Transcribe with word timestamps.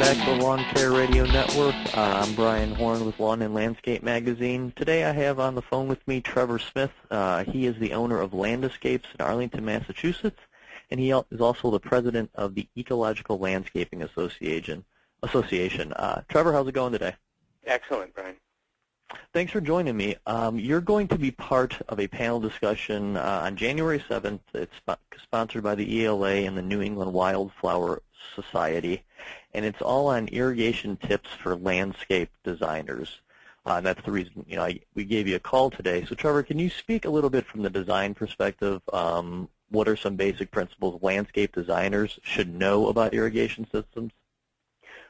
back 0.00 0.16
to 0.16 0.34
the 0.34 0.42
Lawn 0.42 0.64
Care 0.74 0.92
Radio 0.92 1.26
Network. 1.26 1.74
Uh, 1.94 2.22
I'm 2.24 2.34
Brian 2.34 2.74
Horn 2.74 3.04
with 3.04 3.20
Lawn 3.20 3.42
and 3.42 3.52
Landscape 3.52 4.02
Magazine. 4.02 4.72
Today 4.74 5.04
I 5.04 5.12
have 5.12 5.38
on 5.38 5.54
the 5.54 5.60
phone 5.60 5.88
with 5.88 6.08
me 6.08 6.22
Trevor 6.22 6.58
Smith. 6.58 6.90
Uh, 7.10 7.44
he 7.44 7.66
is 7.66 7.78
the 7.78 7.92
owner 7.92 8.18
of 8.18 8.30
Landescapes 8.32 9.04
in 9.12 9.20
Arlington, 9.20 9.62
Massachusetts, 9.62 10.40
and 10.90 10.98
he 10.98 11.10
is 11.10 11.40
also 11.42 11.70
the 11.70 11.78
president 11.78 12.30
of 12.34 12.54
the 12.54 12.66
Ecological 12.78 13.38
Landscaping 13.38 14.02
Association. 14.02 14.86
Association. 15.22 15.92
Uh, 15.92 16.22
Trevor, 16.30 16.54
how's 16.54 16.66
it 16.66 16.72
going 16.72 16.92
today? 16.92 17.14
Excellent, 17.66 18.14
Brian. 18.14 18.36
Thanks 19.34 19.52
for 19.52 19.60
joining 19.60 19.98
me. 19.98 20.16
Um, 20.24 20.58
you're 20.58 20.80
going 20.80 21.08
to 21.08 21.18
be 21.18 21.30
part 21.30 21.78
of 21.90 22.00
a 22.00 22.08
panel 22.08 22.40
discussion 22.40 23.18
uh, 23.18 23.42
on 23.44 23.54
January 23.54 24.00
7th. 24.00 24.40
It's 24.54 24.72
sp 24.80 24.96
sponsored 25.22 25.62
by 25.62 25.74
the 25.74 26.06
ELA 26.06 26.36
and 26.36 26.56
the 26.56 26.62
New 26.62 26.80
England 26.80 27.12
Wildflower 27.12 28.00
Society, 28.34 29.04
and 29.52 29.64
it's 29.64 29.82
all 29.82 30.08
on 30.08 30.28
irrigation 30.28 30.96
tips 30.96 31.30
for 31.42 31.56
landscape 31.56 32.30
designers. 32.44 33.20
Uh, 33.66 33.74
and 33.74 33.86
that's 33.86 34.02
the 34.04 34.10
reason 34.10 34.44
you 34.48 34.56
know 34.56 34.64
I, 34.64 34.80
we 34.94 35.04
gave 35.04 35.28
you 35.28 35.36
a 35.36 35.40
call 35.40 35.70
today. 35.70 36.04
So, 36.06 36.14
Trevor, 36.14 36.42
can 36.42 36.58
you 36.58 36.70
speak 36.70 37.04
a 37.04 37.10
little 37.10 37.30
bit 37.30 37.46
from 37.46 37.62
the 37.62 37.70
design 37.70 38.14
perspective? 38.14 38.80
Um, 38.92 39.48
what 39.70 39.86
are 39.88 39.96
some 39.96 40.16
basic 40.16 40.50
principles 40.50 41.00
landscape 41.02 41.54
designers 41.54 42.18
should 42.22 42.52
know 42.52 42.88
about 42.88 43.14
irrigation 43.14 43.66
systems? 43.70 44.12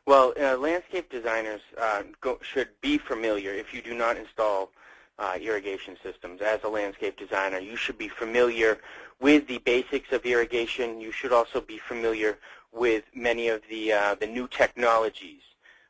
Well, 0.07 0.35
uh, 0.41 0.57
landscape 0.57 1.11
designers 1.11 1.61
uh, 1.81 2.03
go, 2.21 2.39
should 2.43 2.69
be 2.81 2.99
familiar 2.99 3.53
if 3.53 3.73
you 3.73 3.83
do 3.83 3.95
not 3.95 4.17
install 4.17 4.73
uh, 5.19 5.39
irrigation 5.41 5.97
systems. 6.03 6.41
As 6.41 6.61
a 6.65 6.69
landscape 6.69 7.19
designer, 7.19 7.59
you 7.59 7.77
should 7.77 7.99
be 7.99 8.09
familiar 8.09 8.79
with 9.21 9.47
the 9.47 9.59
basics 9.59 10.13
of 10.13 10.25
irrigation. 10.25 11.01
You 11.01 11.13
should 11.13 11.33
also 11.33 11.61
be 11.61 11.79
familiar 11.79 12.39
with 12.73 13.05
many 13.15 13.49
of 13.49 13.63
the, 13.69 13.93
uh, 13.93 14.15
the 14.15 14.27
new 14.27 14.49
technologies, 14.49 15.43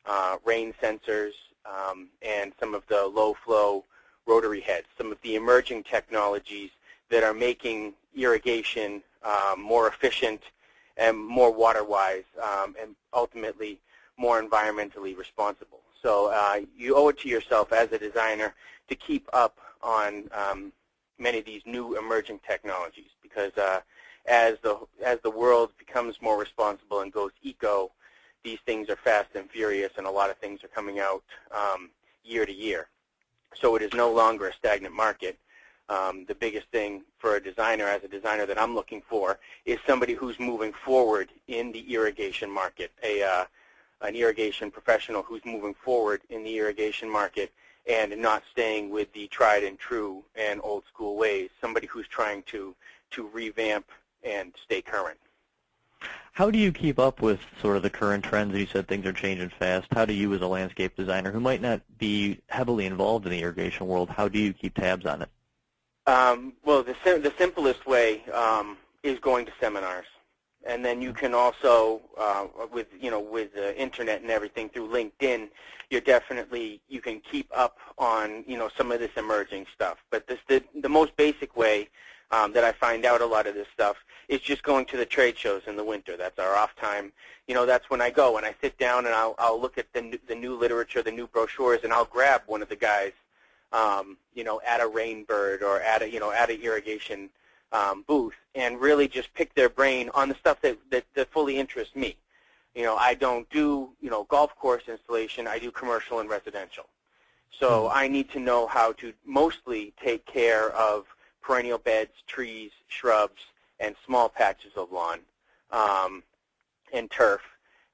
uh, 0.07 0.37
rain 0.45 0.73
sensors, 0.83 1.33
um, 1.67 2.09
and 2.23 2.53
some 2.59 2.75
of 2.75 2.87
the 2.89 3.07
low-flow 3.07 3.85
rotary 4.27 4.61
heads, 4.61 4.87
some 4.97 5.13
of 5.13 5.19
the 5.23 5.35
emerging 5.35 5.83
technologies 5.83 6.71
that 7.11 7.23
are 7.23 7.35
making 7.35 7.93
irrigation 8.17 9.03
uh, 9.23 9.55
more 9.59 9.89
efficient 9.89 10.41
and 10.97 11.17
more 11.17 11.53
water-wise 11.53 12.25
um, 12.43 12.75
and 12.81 12.95
ultimately 13.15 13.79
more 14.17 14.43
environmentally 14.43 15.17
responsible. 15.17 15.81
So 16.03 16.31
uh, 16.33 16.61
you 16.77 16.97
owe 16.97 17.09
it 17.09 17.19
to 17.21 17.29
yourself 17.29 17.73
as 17.73 17.93
a 17.93 17.99
designer 17.99 18.55
to 18.89 18.95
keep 18.95 19.29
up 19.33 19.59
on 19.83 20.31
um, 20.33 20.73
many 21.19 21.39
of 21.39 21.45
these 21.45 21.63
new 21.67 21.99
emerging 21.99 22.41
technologies 22.47 23.11
because 23.23 23.57
uh, 23.57 23.81
as 24.27 24.57
the 24.63 24.79
as 25.05 25.19
the 25.23 25.31
world 25.31 25.71
becomes 25.79 26.21
more 26.21 26.39
responsible 26.39 27.01
and 27.01 27.13
goes 27.13 27.33
eco, 27.43 27.91
these 28.45 28.59
things 28.67 28.89
are 28.89 28.97
fast 28.97 29.31
and 29.35 29.51
furious, 29.51 29.93
and 29.97 30.07
a 30.07 30.11
lot 30.11 30.31
of 30.31 30.37
things 30.39 30.63
are 30.65 30.69
coming 30.69 30.99
out 30.99 31.23
um, 31.51 31.91
year 32.25 32.47
to 32.47 32.53
year. 32.53 32.89
So 33.55 33.77
it 33.77 33.83
is 33.83 33.93
no 33.95 34.13
longer 34.13 34.49
a 34.49 34.53
stagnant 34.53 34.95
market. 34.95 35.39
Um, 35.89 36.25
the 36.27 36.37
biggest 36.37 36.69
thing 36.69 37.03
for 37.19 37.35
a 37.35 37.43
designer, 37.43 37.87
as 37.87 38.05
a 38.05 38.09
designer 38.09 38.47
that 38.47 38.61
I'm 38.61 38.77
looking 38.77 39.03
for, 39.09 39.41
is 39.65 39.79
somebody 39.89 40.15
who's 40.15 40.39
moving 40.39 40.73
forward 40.85 41.31
in 41.49 41.73
the 41.73 41.81
irrigation 41.93 42.49
market, 42.49 42.93
a 43.03 43.23
uh, 43.23 43.45
an 44.03 44.15
irrigation 44.15 44.71
professional 44.71 45.23
who's 45.23 45.45
moving 45.45 45.75
forward 45.75 46.23
in 46.31 46.43
the 46.45 46.57
irrigation 46.57 47.11
market 47.11 47.53
and 47.89 48.17
not 48.19 48.43
staying 48.51 48.91
with 48.91 49.13
the 49.13 49.27
tried 49.29 49.65
and 49.65 49.79
true 49.79 50.23
and 50.37 50.61
old 50.63 50.85
school 50.87 51.17
ways, 51.17 51.51
somebody 51.61 51.87
who's 51.87 52.09
trying 52.09 52.43
to, 52.45 52.75
to 53.11 53.29
revamp 53.29 53.87
and 54.25 54.53
stay 54.65 54.83
current. 54.83 55.19
How 56.33 56.51
do 56.51 56.59
you 56.59 56.73
keep 56.73 56.99
up 56.99 57.21
with 57.21 57.41
sort 57.61 57.77
of 57.77 57.83
the 57.83 57.91
current 57.91 58.25
trends? 58.25 58.57
You 58.57 58.67
said 58.67 58.89
things 58.89 59.05
are 59.05 59.13
changing 59.13 59.51
fast. 59.51 59.89
How 59.93 60.05
do 60.05 60.15
you 60.15 60.33
as 60.35 60.41
a 60.41 60.47
landscape 60.47 60.97
designer 60.97 61.31
who 61.33 61.41
might 61.41 61.61
not 61.61 61.83
be 61.99 62.41
heavily 62.47 62.87
involved 62.87 63.27
in 63.27 63.33
the 63.33 63.43
irrigation 63.43 63.87
world, 63.87 64.09
how 64.09 64.29
do 64.29 64.39
you 64.39 64.53
keep 64.53 64.75
tabs 64.75 65.05
on 65.05 65.23
it? 65.23 65.29
Um, 66.07 66.55
well, 66.65 66.83
the, 66.83 66.97
sim 67.05 67.23
the 67.23 67.33
simplest 67.37 67.87
way 67.87 68.25
um, 68.33 68.79
is 69.03 69.19
going 69.19 69.45
to 69.47 69.53
seminars 69.61 70.07
and 70.67 70.85
then 70.85 71.01
you 71.01 71.13
can 71.13 71.35
also 71.35 72.03
uh, 72.19 72.47
with 72.73 72.87
you 73.01 73.11
know 73.11 73.21
with 73.21 73.55
the 73.55 73.79
internet 73.81 74.21
and 74.23 74.31
everything 74.31 74.69
through 74.69 74.89
LinkedIn, 74.89 75.49
you're 75.89 76.01
definitely 76.01 76.81
you 76.89 77.01
can 77.01 77.21
keep 77.21 77.51
up 77.55 77.79
on 77.99 78.45
you 78.47 78.59
know 78.59 78.69
some 78.77 78.93
of 78.93 79.01
this 79.01 79.11
emerging 79.17 79.67
stuff. 79.75 79.99
But 80.11 80.27
this 80.27 80.39
the 80.49 80.63
the 80.83 80.89
most 80.89 81.17
basic 81.17 81.57
way 81.57 81.89
um, 82.31 82.53
that 82.53 82.65
I 82.65 82.73
find 82.73 83.05
out 83.05 83.21
a 83.21 83.27
lot 83.27 83.47
of 83.47 83.55
this 83.55 83.69
stuff 83.73 83.97
is 84.31 84.41
just 84.41 84.63
going 84.63 84.87
to 84.87 84.97
the 84.97 85.05
trade 85.05 85.37
shows 85.37 85.63
in 85.67 85.77
the 85.77 85.85
winter. 85.85 86.17
That's 86.17 86.39
our 86.39 86.55
off 86.55 86.75
time. 86.77 87.13
You 87.49 87.55
know, 87.55 87.67
that's 87.67 87.91
when 87.91 88.01
I 88.01 88.11
go 88.11 88.37
and 88.37 88.47
I 88.47 88.55
sit 88.63 88.79
down 88.79 89.05
and 89.07 89.15
I'll 89.15 89.35
I'll 89.39 89.61
look 89.61 89.77
at 89.77 89.93
the 89.93 90.19
the 90.29 90.35
new 90.35 90.57
literature, 90.57 91.03
the 91.03 91.11
new 91.11 91.27
brochures, 91.27 91.81
and 91.83 91.93
I'll 91.93 92.05
grab 92.05 92.43
one 92.47 92.63
of 92.63 92.69
the 92.69 92.77
guys, 92.77 93.13
um, 93.73 94.17
you 94.35 94.45
know, 94.45 94.61
at 94.67 94.81
a 94.81 94.85
Rainbird 94.85 95.63
or 95.63 95.81
at 95.81 96.01
a 96.03 96.11
you 96.11 96.21
know 96.21 96.31
at 96.31 96.49
a 96.49 96.59
irrigation 96.61 97.29
um, 97.73 98.05
booth 98.07 98.35
and 98.55 98.81
really 98.81 99.09
just 99.09 99.33
pick 99.35 99.55
their 99.55 99.69
brain 99.69 100.11
on 100.15 100.29
the 100.29 100.35
stuff 100.35 100.61
that, 100.63 100.79
that, 100.91 101.05
that 101.15 101.31
fully 101.33 101.59
interests 101.59 101.95
me. 101.95 102.17
You 102.75 102.83
know, 102.85 102.97
I 102.97 103.15
don't 103.15 103.49
do, 103.51 103.91
you 104.01 104.11
know, 104.11 104.25
golf 104.25 104.55
course 104.57 104.85
installation. 104.89 105.47
I 105.47 105.59
do 105.59 105.71
commercial 105.71 106.21
and 106.21 106.29
residential. 106.29 106.87
So 107.59 107.85
mm-hmm. 107.85 107.99
I 107.99 108.09
need 108.09 108.31
to 108.31 108.41
know 108.41 108.67
how 108.67 108.93
to 108.95 109.13
mostly 109.25 109.93
take 110.03 110.25
care 110.27 110.71
of 110.71 111.05
perennial 111.43 111.79
beds, 111.79 112.13
trees, 112.27 112.71
shrubs, 112.89 113.43
and 113.81 113.97
small 114.07 114.29
patches 114.29 114.73
of 114.77 114.93
lawn 114.93 115.21
um, 115.73 116.23
and 116.93 117.11
turf. 117.11 117.41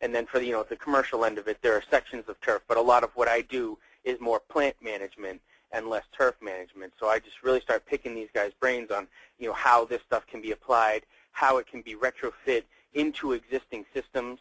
And 0.03 0.15
then 0.15 0.27
for 0.27 0.39
the, 0.39 0.47
you 0.47 0.53
know, 0.53 0.63
the 0.69 0.77
commercial 0.77 1.25
end 1.25 1.39
of 1.39 1.49
it, 1.49 1.59
there 1.63 1.73
are 1.73 1.83
sections 1.91 2.25
of 2.29 2.39
turf, 2.41 2.63
but 2.69 2.77
a 2.77 2.83
lot 2.83 3.03
of 3.03 3.11
what 3.15 3.29
I 3.29 3.41
do 3.41 3.79
is 4.05 4.21
more 4.21 4.41
plant 4.41 4.77
management 4.83 5.41
and 5.73 5.89
less 5.89 6.05
turf 6.17 6.35
management. 6.43 6.93
So 7.01 7.09
I 7.09 7.19
just 7.19 7.43
really 7.43 7.61
start 7.61 7.87
picking 7.87 8.15
these 8.15 8.29
guys' 8.35 8.53
brains 8.61 8.91
on, 8.91 9.07
you 9.39 9.49
know, 9.49 9.55
how 9.55 9.85
this 9.85 10.03
stuff 10.03 10.27
can 10.27 10.43
be 10.43 10.53
applied, 10.53 11.03
how 11.33 11.59
it 11.59 11.67
can 11.67 11.83
be 11.83 11.95
retrofit 11.95 12.63
into 12.95 13.33
existing 13.33 13.85
systems 13.95 14.39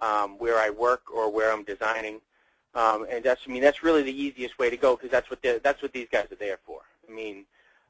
um, 0.00 0.38
where 0.38 0.58
I 0.58 0.70
work 0.70 1.02
or 1.12 1.30
where 1.30 1.52
I'm 1.52 1.64
designing. 1.64 2.20
Um, 2.74 3.06
and 3.10 3.24
that's, 3.24 3.42
I 3.46 3.50
mean, 3.50 3.62
that's 3.62 3.82
really 3.82 4.02
the 4.02 4.22
easiest 4.22 4.58
way 4.58 4.70
to 4.70 4.76
go 4.76 4.94
because 4.94 5.10
that's 5.10 5.30
what 5.30 5.42
that's 5.42 5.82
what 5.82 5.92
these 5.92 6.06
guys 6.12 6.26
are 6.30 6.36
there 6.36 6.58
for. 6.64 6.82
I 7.08 7.12
mean, 7.12 7.44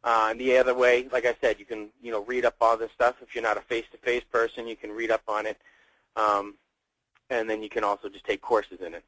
uh, 0.04 0.28
and 0.30 0.40
the 0.40 0.56
other 0.56 0.74
way, 0.74 1.08
like 1.12 1.26
I 1.26 1.34
said, 1.40 1.58
you 1.58 1.64
can, 1.64 1.88
you 2.00 2.12
know, 2.12 2.22
read 2.24 2.44
up 2.44 2.56
all 2.60 2.76
this 2.76 2.92
stuff. 2.92 3.16
If 3.20 3.34
you're 3.34 3.42
not 3.42 3.56
a 3.56 3.62
face-to-face 3.62 4.22
-face 4.22 4.30
person, 4.30 4.68
you 4.68 4.76
can 4.76 4.92
read 4.92 5.10
up 5.10 5.22
on 5.28 5.46
it, 5.46 5.58
um, 6.16 6.54
and 7.30 7.48
then 7.50 7.62
you 7.62 7.68
can 7.68 7.84
also 7.84 8.08
just 8.08 8.24
take 8.24 8.40
courses 8.40 8.80
in 8.80 8.94
it. 8.94 9.04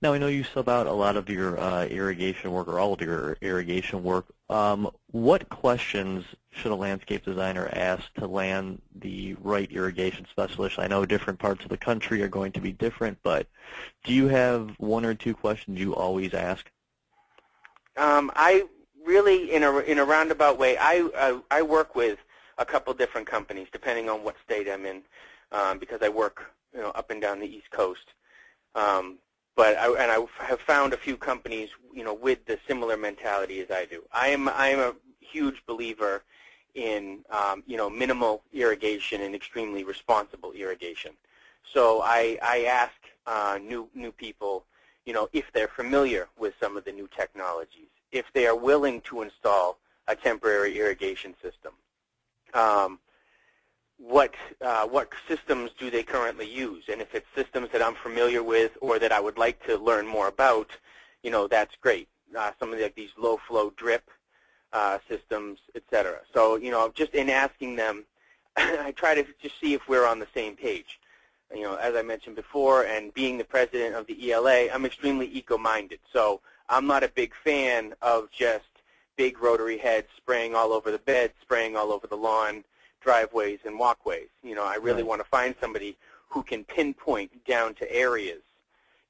Now, 0.00 0.12
I 0.12 0.18
know 0.18 0.28
you 0.28 0.44
sub 0.44 0.68
out 0.68 0.86
a 0.86 0.92
lot 0.92 1.16
of 1.16 1.28
your 1.28 1.58
uh, 1.58 1.84
irrigation 1.86 2.52
work 2.52 2.68
or 2.68 2.78
all 2.78 2.92
of 2.94 3.00
your 3.00 3.36
irrigation 3.40 4.02
work. 4.02 4.26
Um, 4.48 4.90
what 5.10 5.48
questions 5.48 6.24
should 6.50 6.72
a 6.72 6.74
landscape 6.74 7.24
designer 7.24 7.68
ask 7.72 8.12
to 8.14 8.26
land 8.26 8.80
the 8.94 9.34
right 9.34 9.70
irrigation 9.70 10.26
specialist? 10.30 10.78
I 10.78 10.86
know 10.86 11.04
different 11.04 11.38
parts 11.38 11.64
of 11.64 11.70
the 11.70 11.76
country 11.76 12.22
are 12.22 12.28
going 12.28 12.52
to 12.52 12.60
be 12.60 12.72
different, 12.72 13.18
but 13.22 13.46
do 14.04 14.12
you 14.12 14.28
have 14.28 14.70
one 14.78 15.04
or 15.04 15.14
two 15.14 15.34
questions 15.34 15.78
you 15.78 15.94
always 15.94 16.32
ask? 16.32 16.70
Um, 17.96 18.30
I 18.34 18.64
really, 19.04 19.52
in 19.52 19.62
a, 19.62 19.78
in 19.78 19.98
a 19.98 20.04
roundabout 20.04 20.58
way, 20.58 20.76
I, 20.78 21.08
I, 21.16 21.40
I 21.58 21.62
work 21.62 21.94
with 21.94 22.18
a 22.58 22.64
couple 22.64 22.92
different 22.94 23.26
companies 23.26 23.68
depending 23.72 24.08
on 24.08 24.24
what 24.24 24.36
state 24.44 24.68
I'm 24.68 24.86
in 24.86 25.02
um, 25.52 25.78
because 25.78 26.00
I 26.02 26.08
work 26.08 26.52
you 26.74 26.80
know, 26.80 26.90
up 26.90 27.10
and 27.10 27.20
down 27.20 27.40
the 27.40 27.46
East 27.46 27.70
Coast. 27.70 28.12
Um, 28.74 29.18
but 29.54 29.76
I, 29.76 29.88
and 29.88 30.10
I 30.10 30.44
have 30.44 30.60
found 30.60 30.92
a 30.94 30.96
few 30.96 31.16
companies, 31.16 31.70
you 31.94 32.04
know, 32.04 32.14
with 32.14 32.44
the 32.46 32.58
similar 32.66 32.96
mentality 32.96 33.60
as 33.60 33.70
I 33.70 33.84
do. 33.84 34.02
I 34.12 34.28
am 34.28 34.48
I 34.48 34.68
am 34.68 34.78
a 34.78 34.94
huge 35.20 35.62
believer 35.66 36.22
in 36.74 37.18
um, 37.30 37.62
you 37.66 37.76
know 37.76 37.90
minimal 37.90 38.42
irrigation 38.52 39.20
and 39.20 39.34
extremely 39.34 39.84
responsible 39.84 40.52
irrigation. 40.52 41.12
So 41.70 42.00
I 42.02 42.38
I 42.42 42.64
ask 42.64 42.94
uh, 43.26 43.58
new 43.62 43.88
new 43.94 44.10
people, 44.10 44.64
you 45.06 45.12
know, 45.12 45.28
if 45.32 45.44
they're 45.52 45.68
familiar 45.68 46.28
with 46.38 46.54
some 46.60 46.76
of 46.76 46.84
the 46.84 46.92
new 46.92 47.08
technologies, 47.16 47.88
if 48.12 48.26
they 48.32 48.46
are 48.46 48.56
willing 48.56 49.00
to 49.02 49.22
install 49.22 49.78
a 50.08 50.16
temporary 50.16 50.78
irrigation 50.78 51.34
system. 51.42 51.72
Um, 52.54 52.98
what 53.98 54.34
uh, 54.60 54.86
what 54.86 55.10
systems 55.28 55.70
do 55.78 55.90
they 55.90 56.02
currently 56.02 56.50
use, 56.50 56.84
and 56.90 57.00
if 57.00 57.14
it's 57.14 57.26
systems 57.34 57.68
that 57.72 57.80
I'm 57.82 57.94
familiar 57.94 58.42
with 58.42 58.72
or 58.80 58.98
that 58.98 59.12
I 59.12 59.20
would 59.20 59.38
like 59.38 59.64
to 59.66 59.76
learn 59.78 60.06
more 60.06 60.28
about, 60.28 60.70
you 61.22 61.30
know, 61.30 61.46
that's 61.46 61.76
great. 61.80 62.08
Uh, 62.36 62.50
some 62.58 62.72
of 62.72 62.78
the, 62.78 62.84
like 62.84 62.96
these 62.96 63.12
low 63.16 63.38
flow 63.46 63.72
drip 63.76 64.10
uh, 64.72 64.98
systems, 65.08 65.60
etc. 65.76 66.20
So 66.34 66.56
you 66.56 66.70
know, 66.70 66.90
just 66.94 67.14
in 67.14 67.30
asking 67.30 67.76
them, 67.76 68.04
I 68.56 68.92
try 68.96 69.14
to 69.14 69.24
just 69.40 69.60
see 69.60 69.74
if 69.74 69.88
we're 69.88 70.06
on 70.06 70.18
the 70.18 70.28
same 70.34 70.56
page. 70.56 70.98
You 71.54 71.62
know, 71.62 71.76
as 71.76 71.94
I 71.94 72.02
mentioned 72.02 72.36
before, 72.36 72.84
and 72.84 73.12
being 73.12 73.36
the 73.36 73.44
president 73.44 73.94
of 73.94 74.06
the 74.06 74.32
ELA, 74.32 74.70
I'm 74.72 74.86
extremely 74.86 75.26
eco-minded. 75.26 76.00
So 76.12 76.40
I'm 76.68 76.86
not 76.86 77.02
a 77.02 77.08
big 77.08 77.32
fan 77.44 77.94
of 78.00 78.30
just 78.30 78.64
big 79.16 79.42
rotary 79.42 79.76
heads 79.76 80.08
spraying 80.16 80.54
all 80.54 80.72
over 80.72 80.90
the 80.90 80.98
bed, 80.98 81.32
spraying 81.42 81.76
all 81.76 81.92
over 81.92 82.06
the 82.06 82.16
lawn, 82.16 82.64
driveways 83.00 83.58
and 83.64 83.78
walkways. 83.78 84.28
You 84.42 84.54
know, 84.54 84.64
I 84.64 84.76
really 84.76 85.02
right. 85.02 85.06
want 85.06 85.22
to 85.22 85.28
find 85.28 85.54
somebody 85.60 85.96
who 86.28 86.42
can 86.42 86.64
pinpoint 86.64 87.44
down 87.44 87.74
to 87.74 87.92
areas, 87.92 88.40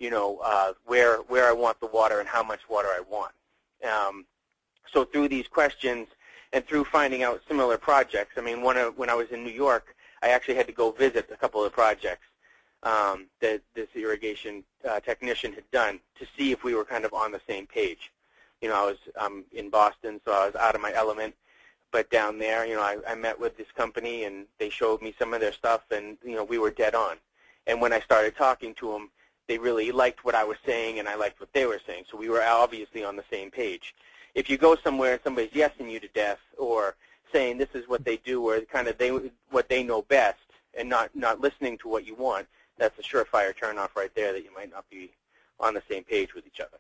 you 0.00 0.10
know, 0.10 0.40
uh, 0.44 0.72
where 0.84 1.18
where 1.18 1.48
I 1.48 1.52
want 1.52 1.78
the 1.80 1.86
water 1.86 2.18
and 2.18 2.28
how 2.28 2.42
much 2.42 2.68
water 2.68 2.88
I 2.88 3.00
want. 3.08 3.32
Um, 3.88 4.26
so 4.92 5.04
through 5.04 5.28
these 5.28 5.46
questions 5.46 6.08
and 6.52 6.66
through 6.66 6.84
finding 6.84 7.22
out 7.22 7.40
similar 7.46 7.78
projects, 7.78 8.34
I 8.36 8.40
mean, 8.40 8.62
one 8.62 8.76
of, 8.76 8.98
when 8.98 9.08
I 9.08 9.14
was 9.14 9.30
in 9.30 9.44
New 9.44 9.52
York, 9.52 9.94
I 10.22 10.28
actually 10.28 10.56
had 10.56 10.66
to 10.66 10.72
go 10.72 10.90
visit 10.90 11.30
a 11.32 11.36
couple 11.36 11.64
of 11.64 11.72
projects 11.72 12.26
um, 12.82 13.26
that 13.40 13.60
this 13.74 13.88
irrigation 13.94 14.64
uh, 14.88 15.00
technician 15.00 15.52
had 15.52 15.70
done 15.70 16.00
to 16.18 16.26
see 16.36 16.52
if 16.52 16.64
we 16.64 16.74
were 16.74 16.84
kind 16.84 17.04
of 17.04 17.12
on 17.12 17.32
the 17.32 17.40
same 17.48 17.66
page. 17.66 18.12
You 18.60 18.68
know, 18.68 18.76
I 18.76 18.86
was 18.86 18.98
um, 19.18 19.44
in 19.52 19.70
Boston, 19.70 20.20
so 20.24 20.32
I 20.32 20.46
was 20.46 20.54
out 20.56 20.74
of 20.74 20.80
my 20.80 20.92
element. 20.94 21.34
But 21.90 22.10
down 22.10 22.38
there, 22.38 22.64
you 22.64 22.74
know, 22.74 22.80
I, 22.80 22.96
I 23.06 23.14
met 23.14 23.38
with 23.38 23.56
this 23.56 23.70
company, 23.76 24.24
and 24.24 24.46
they 24.58 24.70
showed 24.70 25.02
me 25.02 25.14
some 25.18 25.34
of 25.34 25.40
their 25.40 25.52
stuff, 25.52 25.82
and 25.90 26.16
you 26.24 26.34
know, 26.34 26.44
we 26.44 26.58
were 26.58 26.70
dead 26.70 26.94
on. 26.94 27.16
And 27.66 27.80
when 27.80 27.92
I 27.92 28.00
started 28.00 28.34
talking 28.36 28.74
to 28.76 28.92
them, 28.92 29.10
they 29.46 29.58
really 29.58 29.92
liked 29.92 30.24
what 30.24 30.34
I 30.34 30.44
was 30.44 30.56
saying, 30.64 30.98
and 30.98 31.08
I 31.08 31.16
liked 31.16 31.38
what 31.38 31.52
they 31.52 31.66
were 31.66 31.80
saying. 31.86 32.04
So 32.10 32.16
we 32.16 32.30
were 32.30 32.42
obviously 32.42 33.04
on 33.04 33.16
the 33.16 33.24
same 33.30 33.50
page. 33.50 33.94
If 34.34 34.48
you 34.48 34.56
go 34.56 34.76
somewhere 34.76 35.12
and 35.12 35.20
somebody's 35.22 35.50
yesing 35.50 35.90
you 35.90 36.00
to 36.00 36.08
death, 36.08 36.38
or 36.56 36.94
saying 37.32 37.58
this 37.58 37.68
is 37.74 37.86
what 37.88 38.04
they 38.04 38.16
do, 38.18 38.42
or 38.48 38.60
kind 38.60 38.88
of 38.88 38.96
they 38.96 39.10
what 39.50 39.68
they 39.68 39.82
know 39.82 40.02
best, 40.02 40.38
and 40.78 40.88
not 40.88 41.14
not 41.14 41.40
listening 41.40 41.76
to 41.78 41.88
what 41.88 42.06
you 42.06 42.14
want, 42.14 42.46
that's 42.78 42.98
a 42.98 43.02
surefire 43.02 43.54
turnoff 43.54 43.94
right 43.96 44.14
there 44.14 44.32
that 44.32 44.44
you 44.44 44.54
might 44.54 44.70
not 44.70 44.88
be 44.90 45.12
on 45.60 45.74
the 45.74 45.82
same 45.88 46.04
page 46.04 46.34
with 46.34 46.46
each 46.46 46.60
other. 46.60 46.78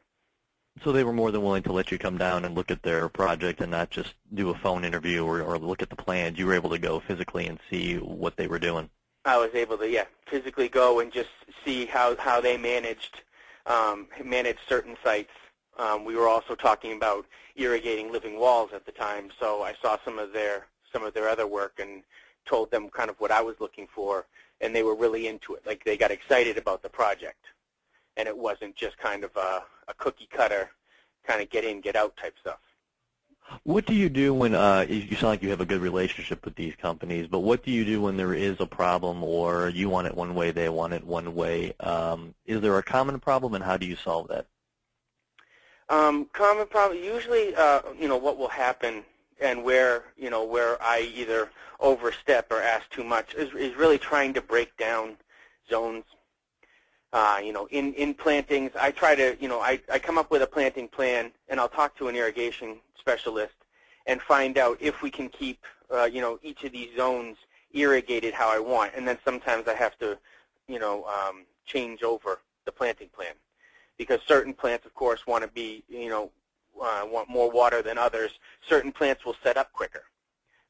So 0.82 0.90
they 0.90 1.04
were 1.04 1.12
more 1.12 1.30
than 1.30 1.42
willing 1.42 1.62
to 1.64 1.72
let 1.72 1.92
you 1.92 1.98
come 1.98 2.16
down 2.16 2.44
and 2.44 2.54
look 2.54 2.70
at 2.70 2.82
their 2.82 3.08
project 3.08 3.60
and 3.60 3.70
not 3.70 3.90
just 3.90 4.14
do 4.32 4.50
a 4.50 4.58
phone 4.58 4.84
interview 4.84 5.24
or, 5.24 5.42
or 5.42 5.58
look 5.58 5.82
at 5.82 5.90
the 5.90 5.96
plans. 5.96 6.38
You 6.38 6.46
were 6.46 6.54
able 6.54 6.70
to 6.70 6.78
go 6.78 6.98
physically 7.00 7.46
and 7.46 7.60
see 7.70 7.96
what 7.96 8.36
they 8.36 8.46
were 8.46 8.58
doing. 8.58 8.88
I 9.24 9.36
was 9.36 9.50
able 9.54 9.78
to, 9.78 9.88
yeah, 9.88 10.06
physically 10.26 10.68
go 10.68 11.00
and 11.00 11.12
just 11.12 11.28
see 11.64 11.86
how 11.86 12.16
how 12.16 12.40
they 12.40 12.56
managed 12.56 13.22
um, 13.66 14.08
managed 14.24 14.60
certain 14.68 14.96
sites. 15.04 15.30
Um, 15.78 16.04
we 16.04 16.16
were 16.16 16.28
also 16.28 16.54
talking 16.54 16.96
about 16.96 17.26
irrigating 17.54 18.10
living 18.10 18.38
walls 18.38 18.70
at 18.74 18.84
the 18.84 18.92
time, 18.92 19.30
so 19.38 19.62
I 19.62 19.74
saw 19.80 19.98
some 20.04 20.18
of 20.18 20.32
their 20.32 20.66
some 20.92 21.04
of 21.04 21.14
their 21.14 21.28
other 21.28 21.46
work 21.46 21.78
and 21.78 22.02
told 22.46 22.70
them 22.70 22.88
kind 22.88 23.10
of 23.10 23.16
what 23.20 23.30
I 23.30 23.40
was 23.40 23.56
looking 23.60 23.86
for, 23.94 24.26
and 24.60 24.74
they 24.74 24.82
were 24.82 24.94
really 24.94 25.26
into 25.26 25.54
it. 25.54 25.66
Like 25.66 25.84
they 25.84 25.96
got 25.96 26.10
excited 26.10 26.58
about 26.58 26.82
the 26.82 26.88
project, 26.88 27.44
and 28.16 28.28
it 28.28 28.36
wasn't 28.36 28.76
just 28.76 28.98
kind 28.98 29.24
of 29.24 29.34
a, 29.36 29.62
a 29.88 29.94
cookie 29.98 30.28
cutter, 30.30 30.70
kind 31.26 31.42
of 31.42 31.50
get 31.50 31.64
in, 31.64 31.80
get 31.80 31.96
out 31.96 32.16
type 32.16 32.34
stuff. 32.40 32.58
What 33.64 33.86
do 33.86 33.94
you 33.94 34.08
do 34.08 34.32
when 34.32 34.54
uh, 34.54 34.86
you 34.88 35.14
sound 35.16 35.24
like 35.24 35.42
you 35.42 35.50
have 35.50 35.60
a 35.60 35.66
good 35.66 35.82
relationship 35.82 36.44
with 36.44 36.54
these 36.54 36.74
companies? 36.76 37.26
But 37.26 37.40
what 37.40 37.64
do 37.64 37.70
you 37.70 37.84
do 37.84 38.00
when 38.00 38.16
there 38.16 38.34
is 38.34 38.56
a 38.60 38.66
problem, 38.66 39.22
or 39.22 39.68
you 39.68 39.88
want 39.88 40.06
it 40.06 40.14
one 40.14 40.34
way, 40.34 40.52
they 40.52 40.68
want 40.68 40.92
it 40.92 41.04
one 41.04 41.34
way? 41.34 41.74
Um, 41.80 42.34
is 42.46 42.60
there 42.60 42.78
a 42.78 42.82
common 42.82 43.18
problem, 43.20 43.54
and 43.54 43.62
how 43.62 43.76
do 43.76 43.86
you 43.86 43.96
solve 43.96 44.28
that? 44.28 44.46
Um, 45.88 46.28
common 46.32 46.66
problem. 46.66 47.02
Usually, 47.02 47.54
uh, 47.54 47.80
you 47.98 48.08
know, 48.08 48.16
what 48.16 48.38
will 48.38 48.48
happen 48.48 49.04
and 49.42 49.62
where 49.64 50.04
you 50.16 50.30
know 50.30 50.44
where 50.44 50.82
I 50.82 51.10
either 51.14 51.50
overstep 51.80 52.50
or 52.50 52.62
ask 52.62 52.88
too 52.90 53.04
much 53.04 53.34
is, 53.34 53.52
is 53.54 53.74
really 53.76 53.98
trying 53.98 54.32
to 54.34 54.40
break 54.40 54.76
down 54.76 55.16
zones. 55.68 56.04
Uh, 57.12 57.38
you 57.44 57.52
know, 57.52 57.66
in 57.70 57.92
in 57.94 58.14
plantings, 58.14 58.70
I 58.80 58.90
try 58.90 59.14
to 59.14 59.36
you 59.40 59.48
know 59.48 59.60
I 59.60 59.80
I 59.92 59.98
come 59.98 60.16
up 60.16 60.30
with 60.30 60.42
a 60.42 60.46
planting 60.46 60.88
plan 60.88 61.32
and 61.48 61.60
I'll 61.60 61.68
talk 61.68 61.96
to 61.98 62.08
an 62.08 62.16
irrigation 62.16 62.76
specialist 62.98 63.54
and 64.06 64.20
find 64.22 64.56
out 64.56 64.78
if 64.80 65.02
we 65.02 65.10
can 65.10 65.28
keep 65.28 65.60
uh, 65.92 66.04
you 66.04 66.20
know 66.20 66.38
each 66.42 66.64
of 66.64 66.72
these 66.72 66.96
zones 66.96 67.36
irrigated 67.72 68.32
how 68.32 68.50
I 68.50 68.58
want, 68.58 68.92
and 68.96 69.06
then 69.06 69.18
sometimes 69.24 69.68
I 69.68 69.74
have 69.74 69.98
to 69.98 70.18
you 70.68 70.78
know 70.78 71.04
um, 71.04 71.44
change 71.66 72.02
over 72.02 72.38
the 72.64 72.72
planting 72.72 73.08
plan 73.08 73.34
because 73.98 74.20
certain 74.26 74.54
plants, 74.54 74.86
of 74.86 74.94
course, 74.94 75.26
want 75.26 75.44
to 75.44 75.50
be 75.50 75.84
you 75.88 76.08
know 76.08 76.30
uh, 76.80 77.06
want 77.06 77.28
more 77.28 77.50
water 77.50 77.82
than 77.82 77.98
others, 77.98 78.32
certain 78.68 78.92
plants 78.92 79.24
will 79.24 79.36
set 79.42 79.56
up 79.56 79.72
quicker 79.72 80.04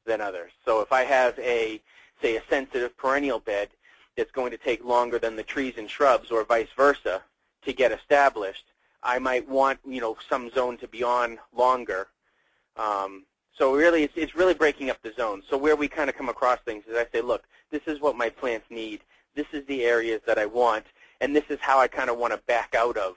than 0.05 0.21
others. 0.21 0.51
So 0.65 0.81
if 0.81 0.91
I 0.91 1.03
have 1.03 1.37
a, 1.39 1.81
say, 2.21 2.37
a 2.37 2.41
sensitive 2.49 2.95
perennial 2.97 3.39
bed 3.39 3.69
that's 4.17 4.31
going 4.31 4.51
to 4.51 4.57
take 4.57 4.83
longer 4.83 5.19
than 5.19 5.35
the 5.35 5.43
trees 5.43 5.75
and 5.77 5.89
shrubs 5.89 6.31
or 6.31 6.43
vice 6.43 6.67
versa 6.75 7.21
to 7.65 7.73
get 7.73 7.91
established, 7.91 8.65
I 9.01 9.19
might 9.19 9.47
want, 9.47 9.79
you 9.85 10.01
know, 10.01 10.17
some 10.29 10.49
zone 10.51 10.77
to 10.77 10.87
be 10.87 11.03
on 11.03 11.39
longer. 11.55 12.07
Um, 12.77 13.25
so 13.57 13.73
really, 13.73 14.03
it's, 14.03 14.13
it's 14.15 14.35
really 14.35 14.53
breaking 14.53 14.89
up 14.89 15.01
the 15.01 15.13
zone. 15.13 15.43
So 15.49 15.57
where 15.57 15.75
we 15.75 15.87
kind 15.87 16.09
of 16.09 16.15
come 16.15 16.29
across 16.29 16.59
things 16.59 16.83
is 16.89 16.95
I 16.97 17.05
say, 17.11 17.21
look, 17.21 17.43
this 17.71 17.81
is 17.87 17.99
what 17.99 18.15
my 18.15 18.29
plants 18.29 18.65
need. 18.69 19.01
This 19.35 19.47
is 19.51 19.65
the 19.65 19.83
areas 19.83 20.21
that 20.25 20.37
I 20.37 20.45
want, 20.45 20.85
and 21.21 21.35
this 21.35 21.45
is 21.49 21.59
how 21.59 21.79
I 21.79 21.87
kind 21.87 22.09
of 22.09 22.17
want 22.17 22.33
to 22.33 22.39
back 22.45 22.75
out 22.75 22.97
of 22.97 23.15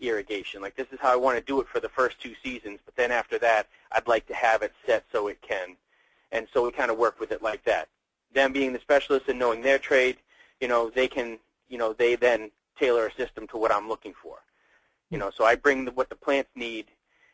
irrigation. 0.00 0.60
Like 0.60 0.76
this 0.76 0.86
is 0.92 0.98
how 1.00 1.12
I 1.12 1.16
want 1.16 1.38
to 1.38 1.44
do 1.44 1.60
it 1.60 1.68
for 1.68 1.80
the 1.80 1.88
first 1.88 2.20
two 2.20 2.34
seasons, 2.42 2.80
but 2.84 2.96
then 2.96 3.10
after 3.10 3.38
that, 3.40 3.66
I'd 3.92 4.06
like 4.06 4.26
to 4.28 4.34
have 4.34 4.62
it 4.62 4.72
set 4.86 5.04
so 5.12 5.28
it 5.28 5.40
can. 5.42 5.76
And 6.32 6.46
so 6.52 6.64
we 6.64 6.72
kind 6.72 6.90
of 6.90 6.98
work 6.98 7.20
with 7.20 7.32
it 7.32 7.42
like 7.42 7.64
that. 7.64 7.88
Them 8.34 8.52
being 8.52 8.72
the 8.72 8.80
specialists 8.80 9.28
and 9.28 9.38
knowing 9.38 9.62
their 9.62 9.78
trade, 9.78 10.18
you 10.60 10.68
know, 10.68 10.90
they 10.90 11.08
can, 11.08 11.38
you 11.68 11.78
know, 11.78 11.92
they 11.92 12.16
then 12.16 12.50
tailor 12.78 13.06
a 13.06 13.14
system 13.14 13.46
to 13.48 13.56
what 13.56 13.72
I'm 13.72 13.88
looking 13.88 14.14
for. 14.22 14.36
You 15.10 15.18
know, 15.18 15.30
so 15.34 15.44
I 15.44 15.54
bring 15.54 15.84
the, 15.84 15.92
what 15.92 16.10
the 16.10 16.14
plants 16.14 16.50
need 16.54 16.86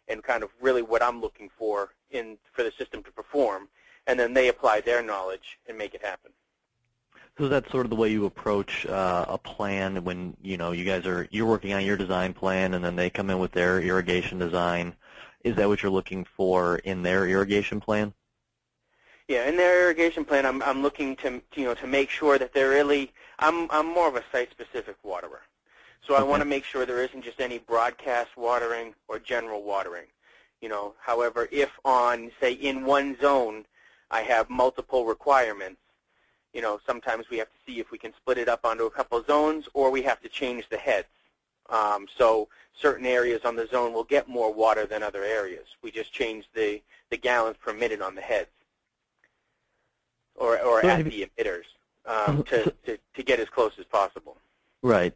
and 0.08 0.22
kind 0.22 0.42
of 0.42 0.50
really 0.60 0.82
what 0.82 1.02
I'm 1.02 1.20
looking 1.20 1.50
for 1.58 1.90
in 2.10 2.38
for 2.52 2.62
the 2.62 2.72
system 2.78 3.02
to 3.02 3.10
perform, 3.10 3.68
and 4.06 4.18
then 4.18 4.34
they 4.34 4.48
apply 4.48 4.80
their 4.80 5.02
knowledge 5.02 5.58
and 5.68 5.76
make 5.76 5.94
it 5.94 6.02
happen. 6.04 6.30
So 7.36 7.48
that's 7.48 7.70
sort 7.72 7.84
of 7.84 7.90
the 7.90 7.96
way 7.96 8.10
you 8.10 8.26
approach 8.26 8.86
uh, 8.86 9.24
a 9.28 9.38
plan 9.38 10.04
when 10.04 10.36
you 10.40 10.56
know 10.56 10.70
you 10.70 10.84
guys 10.84 11.04
are 11.04 11.26
you're 11.32 11.46
working 11.46 11.72
on 11.72 11.84
your 11.84 11.96
design 11.96 12.32
plan, 12.32 12.74
and 12.74 12.84
then 12.84 12.94
they 12.94 13.10
come 13.10 13.28
in 13.28 13.40
with 13.40 13.50
their 13.52 13.80
irrigation 13.80 14.38
design. 14.38 14.94
Is 15.42 15.56
that 15.56 15.68
what 15.68 15.82
you're 15.82 15.90
looking 15.92 16.24
for 16.36 16.76
in 16.78 17.02
their 17.02 17.26
irrigation 17.26 17.80
plan? 17.80 18.14
Yeah, 19.26 19.48
in 19.48 19.56
their 19.56 19.84
irrigation 19.84 20.24
plan, 20.24 20.46
I'm 20.46 20.62
I'm 20.62 20.80
looking 20.80 21.16
to 21.16 21.42
you 21.56 21.64
know 21.64 21.74
to 21.74 21.88
make 21.88 22.08
sure 22.08 22.38
that 22.38 22.54
they're 22.54 22.70
really 22.70 23.12
I'm 23.40 23.68
I'm 23.70 23.86
more 23.86 24.06
of 24.06 24.14
a 24.14 24.22
site-specific 24.30 24.96
waterer, 25.02 25.42
so 26.06 26.14
okay. 26.14 26.22
I 26.22 26.24
want 26.24 26.40
to 26.40 26.48
make 26.48 26.64
sure 26.64 26.86
there 26.86 27.02
isn't 27.02 27.24
just 27.24 27.40
any 27.40 27.58
broadcast 27.58 28.36
watering 28.36 28.94
or 29.08 29.18
general 29.18 29.64
watering. 29.64 30.06
You 30.60 30.68
know, 30.68 30.94
however, 31.00 31.48
if 31.50 31.70
on 31.84 32.30
say 32.40 32.52
in 32.52 32.84
one 32.84 33.20
zone 33.20 33.64
I 34.10 34.20
have 34.20 34.48
multiple 34.48 35.04
requirements, 35.04 35.80
you 36.54 36.62
know, 36.62 36.80
sometimes 36.86 37.28
we 37.28 37.36
have 37.38 37.48
to 37.48 37.58
see 37.66 37.80
if 37.80 37.90
we 37.90 37.98
can 37.98 38.14
split 38.14 38.38
it 38.38 38.48
up 38.48 38.64
onto 38.64 38.84
a 38.84 38.90
couple 38.90 39.18
of 39.18 39.26
zones 39.26 39.68
or 39.74 39.90
we 39.90 40.02
have 40.02 40.22
to 40.22 40.28
change 40.28 40.68
the 40.70 40.78
heads. 40.78 41.08
Um, 41.68 42.06
so 42.16 42.48
certain 42.72 43.06
areas 43.06 43.40
on 43.44 43.56
the 43.56 43.66
zone 43.66 43.92
will 43.92 44.04
get 44.04 44.28
more 44.28 44.52
water 44.52 44.86
than 44.86 45.02
other 45.02 45.24
areas. 45.24 45.66
We 45.82 45.90
just 45.90 46.12
change 46.12 46.44
the, 46.54 46.80
the 47.10 47.16
gallons 47.16 47.56
per 47.60 47.74
minute 47.74 48.00
on 48.00 48.14
the 48.14 48.20
heads 48.20 48.50
or, 50.36 50.60
or 50.60 50.82
so 50.82 50.88
at 50.88 51.04
the 51.04 51.28
emitters 51.38 51.64
um, 52.06 52.42
to, 52.44 52.72
to, 52.86 52.98
to 53.14 53.22
get 53.22 53.40
as 53.40 53.48
close 53.48 53.72
as 53.78 53.84
possible. 53.86 54.36
Right. 54.82 55.14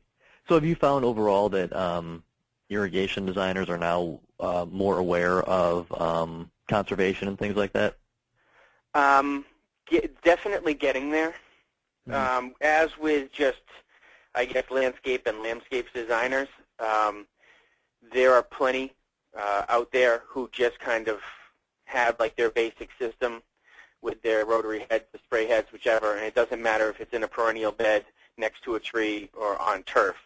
So 0.49 0.55
have 0.55 0.65
you 0.65 0.75
found 0.75 1.05
overall 1.05 1.49
that 1.51 1.75
um, 1.75 2.25
irrigation 2.69 3.27
designers 3.27 3.69
are 3.69 3.79
now 3.79 4.21
uh, 4.41 4.67
more 4.69 4.99
aware 4.99 5.43
of 5.43 5.93
um, 6.01 6.51
conservation 6.67 7.29
and 7.29 7.39
things 7.39 7.55
like 7.55 7.75
that? 7.75 7.97
Get, 9.91 10.21
definitely 10.23 10.75
getting 10.75 11.11
there. 11.11 11.35
Mm-hmm. 12.09 12.15
Um, 12.47 12.55
as 12.61 12.97
with 12.99 13.33
just, 13.33 13.63
I 14.35 14.45
guess, 14.45 14.65
landscape 14.71 15.27
and 15.27 15.43
landscapes 15.43 15.91
designers, 15.93 16.49
um, 16.79 17.27
there 18.13 18.33
are 18.33 18.43
plenty 18.43 18.93
uh, 19.39 19.65
out 19.69 19.93
there 19.93 20.23
who 20.27 20.49
just 20.53 20.79
kind 20.79 21.09
of 21.09 21.21
have 21.85 22.17
like 22.19 22.37
their 22.37 22.51
basic 22.51 22.91
system 22.99 23.43
with 24.01 24.23
their 24.23 24.47
rotary 24.47 24.87
heads, 24.91 25.05
the 25.13 25.19
spray 25.19 25.47
heads, 25.47 25.73
whichever, 25.73 26.15
and 26.15 26.25
it 26.25 26.35
doesn't 26.35 26.63
matter 26.63 26.89
if 26.89 27.01
it's 27.01 27.13
in 27.13 27.25
a 27.25 27.29
perennial 27.29 27.73
bed 27.73 28.05
next 28.37 28.63
to 28.63 28.77
a 28.77 28.81
tree 28.81 29.29
or 29.39 29.61
on 29.61 29.83
turf. 29.83 30.17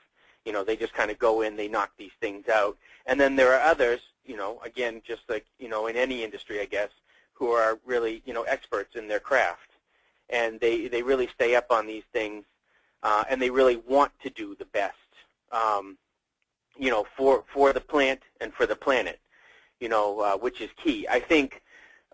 You 0.45 0.53
know, 0.53 0.65
they 0.65 0.77
just 0.77 0.93
kind 0.93 1.11
of 1.11 1.19
go 1.19 1.43
in, 1.43 1.57
they 1.57 1.69
knock 1.69 1.93
these 1.97 2.11
things 2.21 2.49
out. 2.49 2.77
And 3.07 3.19
then 3.19 3.37
there 3.37 3.55
are 3.55 3.61
others, 3.61 4.01
you 4.27 4.37
know, 4.37 4.61
again, 4.65 5.01
just 5.07 5.23
like, 5.29 5.47
you 5.59 5.69
know, 5.69 5.87
in 5.87 5.97
any 5.97 6.23
industry, 6.23 6.61
I 6.61 6.67
guess, 6.67 6.91
who 7.33 7.51
are 7.51 7.79
really, 7.85 8.23
you 8.25 8.33
know, 8.33 8.43
experts 8.43 8.97
in 8.97 9.09
their 9.09 9.21
craft. 9.21 9.71
And 10.31 10.61
they, 10.61 10.89
they 10.89 11.03
really 11.03 11.29
stay 11.29 11.55
up 11.57 11.67
on 11.71 11.87
these 11.87 12.05
things, 12.13 12.45
uh, 13.03 13.25
and 13.29 13.41
they 13.41 13.51
really 13.51 13.77
want 13.77 14.13
to 14.23 14.31
do 14.31 14.55
the 14.55 14.65
best, 14.67 14.95
um, 15.51 15.99
you 16.79 16.91
know, 16.91 17.05
for, 17.17 17.45
for 17.53 17.73
the 17.73 17.81
plant 17.81 18.21
and 18.41 18.53
for 18.55 18.65
the 18.65 18.77
planet, 18.77 19.21
you 19.81 19.89
know, 19.89 20.21
uh, 20.21 20.37
which 20.37 20.61
is 20.61 20.71
key. 20.83 21.07
I 21.09 21.21
think 21.21 21.63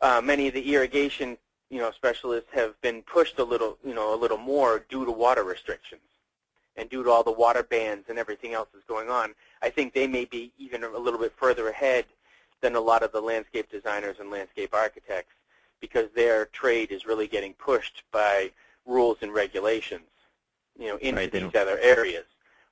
uh, 0.02 0.20
many 0.25 0.48
of 0.48 0.54
the 0.54 0.75
irrigation, 0.75 1.37
you 1.70 1.78
know, 1.78 1.90
specialists 1.90 2.50
have 2.54 2.80
been 2.80 3.02
pushed 3.02 3.38
a 3.38 3.44
little, 3.44 3.78
you 3.84 3.94
know, 3.94 4.14
a 4.14 4.16
little 4.16 4.38
more 4.38 4.84
due 4.88 5.04
to 5.04 5.12
water 5.12 5.44
restrictions 5.44 6.00
and 6.76 6.88
due 6.88 7.04
to 7.04 7.10
all 7.10 7.22
the 7.22 7.30
water 7.32 7.62
bans 7.62 8.04
and 8.08 8.18
everything 8.18 8.54
else 8.54 8.68
that's 8.72 8.87
going 8.87 9.10
on. 9.10 9.34
I 9.62 9.68
think 9.70 9.92
they 9.92 10.06
may 10.06 10.25
be 10.25 10.52
even 10.58 10.82
a 10.84 10.98
little 10.98 11.20
bit 11.20 11.34
further 11.37 11.68
ahead 11.68 12.06
than 12.61 12.75
a 12.77 12.81
lot 12.81 13.03
of 13.03 13.12
the 13.12 13.21
landscape 13.21 13.71
designers 13.71 14.17
and 14.21 14.31
landscape 14.31 14.75
architects 14.75 15.35
because 15.81 16.09
their 16.15 16.47
trade 16.47 16.91
is 16.91 17.07
really 17.07 17.29
getting 17.29 17.55
pushed 17.55 18.03
by 18.12 18.50
rules 18.87 19.19
and 19.23 19.33
regulations. 19.33 20.03
you 20.79 20.88
know, 20.88 20.97
into 20.99 21.17
Right, 21.17 21.33
these 21.33 21.55
other 21.55 21.79
areas. 21.81 22.25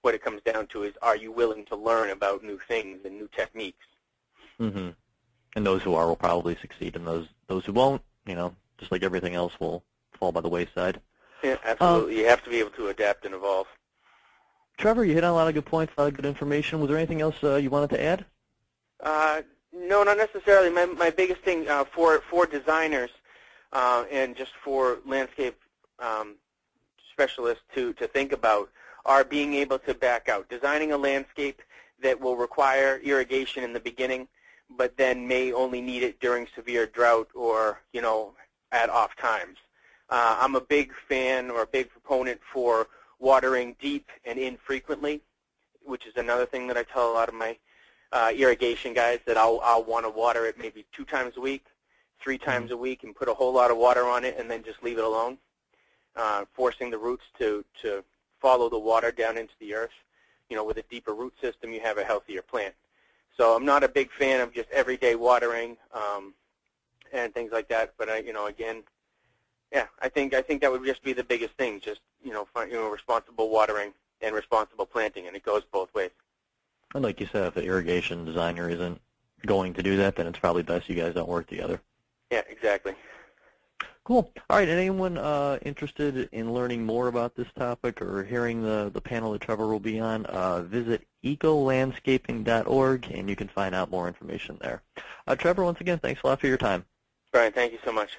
What 0.02 0.14
it 0.14 0.22
comes 0.22 0.40
down 0.42 0.68
to 0.68 0.84
is, 0.84 0.94
are 1.02 1.16
you 1.16 1.32
willing 1.32 1.64
to 1.66 1.76
learn 1.76 2.10
about 2.10 2.44
new 2.44 2.58
things 2.58 3.00
and 3.04 3.16
new 3.18 3.28
techniques? 3.28 3.86
hmm 4.58 4.90
And 5.56 5.66
those 5.66 5.82
who 5.82 5.94
are 5.94 6.06
will 6.06 6.16
probably 6.16 6.56
succeed, 6.56 6.96
and 6.96 7.06
those 7.06 7.28
those 7.48 7.64
who 7.64 7.72
won't, 7.72 8.02
you 8.26 8.34
know, 8.34 8.54
just 8.78 8.92
like 8.92 9.02
everything 9.02 9.34
else, 9.34 9.58
will 9.60 9.82
fall 10.18 10.32
by 10.32 10.40
the 10.40 10.48
wayside. 10.48 11.00
Yeah, 11.42 11.56
absolutely. 11.64 12.18
you 12.18 12.26
have 12.26 12.42
to 12.44 12.50
be 12.50 12.58
able 12.60 12.70
to 12.72 12.88
adapt 12.88 13.24
and 13.24 13.34
evolve. 13.34 13.66
Trevor, 14.78 15.04
you 15.04 15.14
hit 15.14 15.24
on 15.24 15.30
a 15.32 15.34
lot 15.34 15.48
of 15.48 15.54
good 15.54 15.66
points, 15.66 15.92
a 15.96 16.00
lot 16.02 16.08
of 16.08 16.14
good 16.14 16.24
information. 16.26 16.80
Was 16.80 16.88
there 16.88 16.96
anything 16.98 17.20
else 17.20 17.42
uh, 17.42 17.56
you 17.56 17.70
wanted 17.70 17.90
to 17.90 18.02
add? 18.02 18.24
Uh, 19.02 19.42
no, 19.76 20.02
not 20.02 20.16
necessarily. 20.16 20.70
My 20.70 20.86
my 20.86 21.10
biggest 21.10 21.42
thing 21.42 21.68
uh, 21.68 21.84
for 21.84 22.20
for 22.30 22.46
designers 22.46 23.10
uh, 23.72 24.04
and 24.10 24.36
just 24.36 24.52
for 24.64 24.98
landscape 25.04 25.58
um, 25.98 26.36
specialists 27.12 27.62
to 27.74 27.92
to 27.94 28.08
think 28.08 28.32
about 28.32 28.70
are 29.04 29.24
being 29.24 29.54
able 29.54 29.78
to 29.80 29.94
back 29.94 30.28
out, 30.28 30.48
designing 30.48 30.92
a 30.92 30.96
landscape 30.96 31.62
that 32.02 32.20
will 32.20 32.36
require 32.36 33.00
irrigation 33.04 33.62
in 33.62 33.72
the 33.72 33.80
beginning, 33.80 34.26
but 34.76 34.96
then 34.96 35.26
may 35.28 35.52
only 35.52 35.80
need 35.80 36.02
it 36.02 36.20
during 36.20 36.46
severe 36.54 36.86
drought 36.86 37.28
or 37.34 37.80
you 37.92 38.00
know 38.00 38.32
at 38.72 38.90
off 38.90 39.14
times. 39.16 39.58
Uh, 40.08 40.36
I'm 40.40 40.54
a 40.54 40.60
big 40.60 40.92
fan 41.08 41.50
or 41.50 41.62
a 41.62 41.66
big 41.66 41.90
proponent 41.90 42.40
for 42.52 42.86
watering 43.18 43.74
deep 43.80 44.08
and 44.24 44.38
infrequently, 44.38 45.20
which 45.84 46.06
is 46.06 46.12
another 46.16 46.46
thing 46.46 46.66
that 46.68 46.76
I 46.76 46.84
tell 46.84 47.10
a 47.10 47.14
lot 47.14 47.28
of 47.28 47.34
my 47.34 47.56
uh, 48.12 48.32
irrigation 48.34 48.94
guys 48.94 49.20
that 49.26 49.36
I'll, 49.36 49.60
I'll 49.62 49.84
want 49.84 50.04
to 50.04 50.10
water 50.10 50.46
it 50.46 50.58
maybe 50.58 50.86
two 50.92 51.04
times 51.04 51.36
a 51.36 51.40
week, 51.40 51.64
three 52.20 52.38
times 52.38 52.70
a 52.70 52.76
week, 52.76 53.02
and 53.04 53.14
put 53.14 53.28
a 53.28 53.34
whole 53.34 53.52
lot 53.52 53.70
of 53.70 53.76
water 53.76 54.04
on 54.06 54.24
it 54.24 54.36
and 54.38 54.50
then 54.50 54.62
just 54.62 54.82
leave 54.82 54.98
it 54.98 55.04
alone, 55.04 55.38
uh, 56.16 56.44
forcing 56.54 56.90
the 56.90 56.98
roots 56.98 57.24
to, 57.38 57.64
to 57.82 58.04
follow 58.40 58.68
the 58.68 58.78
water 58.78 59.10
down 59.10 59.36
into 59.36 59.54
the 59.60 59.74
earth. 59.74 59.90
You 60.48 60.56
know, 60.56 60.64
with 60.64 60.76
a 60.76 60.84
deeper 60.90 61.12
root 61.12 61.34
system, 61.40 61.72
you 61.72 61.80
have 61.80 61.98
a 61.98 62.04
healthier 62.04 62.42
plant. 62.42 62.74
So 63.36 63.54
I'm 63.54 63.64
not 63.64 63.84
a 63.84 63.88
big 63.88 64.10
fan 64.12 64.40
of 64.40 64.54
just 64.54 64.70
everyday 64.70 65.14
watering 65.14 65.76
um, 65.92 66.34
and 67.12 67.34
things 67.34 67.52
like 67.52 67.68
that. 67.68 67.94
But 67.98 68.08
I, 68.08 68.18
you 68.18 68.32
know, 68.32 68.46
again, 68.46 68.82
yeah, 69.72 69.86
I 70.00 70.08
think 70.08 70.32
I 70.32 70.42
think 70.42 70.62
that 70.62 70.70
would 70.70 70.84
just 70.84 71.02
be 71.02 71.12
the 71.12 71.24
biggest 71.24 71.54
thing. 71.54 71.80
Just 71.80 72.00
you 72.22 72.32
know, 72.32 72.46
find, 72.54 72.70
you 72.70 72.76
know, 72.76 72.88
responsible 72.88 73.50
watering 73.50 73.92
and 74.22 74.34
responsible 74.34 74.86
planting, 74.86 75.26
and 75.26 75.36
it 75.36 75.42
goes 75.42 75.62
both 75.70 75.92
ways. 75.94 76.10
And 76.94 77.04
like 77.04 77.20
you 77.20 77.28
said, 77.30 77.48
if 77.48 77.54
the 77.54 77.64
irrigation 77.64 78.24
designer 78.24 78.68
isn't 78.68 79.00
going 79.44 79.74
to 79.74 79.82
do 79.82 79.96
that, 79.96 80.16
then 80.16 80.26
it's 80.26 80.38
probably 80.38 80.62
best 80.62 80.88
you 80.88 80.94
guys 80.94 81.14
don't 81.14 81.28
work 81.28 81.46
together. 81.46 81.80
Yeah, 82.30 82.42
exactly. 82.48 82.94
Cool. 84.04 84.30
All 84.48 84.56
right. 84.56 84.68
Anyone 84.68 85.18
uh, 85.18 85.58
interested 85.62 86.28
in 86.30 86.54
learning 86.54 86.86
more 86.86 87.08
about 87.08 87.34
this 87.34 87.48
topic 87.56 88.00
or 88.00 88.22
hearing 88.22 88.62
the, 88.62 88.88
the 88.94 89.00
panel 89.00 89.32
that 89.32 89.40
Trevor 89.40 89.66
will 89.66 89.80
be 89.80 89.98
on, 89.98 90.26
uh, 90.26 90.62
visit 90.62 91.04
ecolandscaping.org, 91.24 93.10
and 93.10 93.28
you 93.28 93.34
can 93.34 93.48
find 93.48 93.74
out 93.74 93.90
more 93.90 94.06
information 94.06 94.58
there. 94.60 94.82
Uh, 95.26 95.34
Trevor, 95.34 95.64
once 95.64 95.80
again, 95.80 95.98
thanks 95.98 96.20
a 96.22 96.26
lot 96.28 96.40
for 96.40 96.46
your 96.46 96.56
time. 96.56 96.84
Brian, 97.32 97.52
thank 97.52 97.72
you 97.72 97.78
so 97.84 97.90
much. 97.90 98.10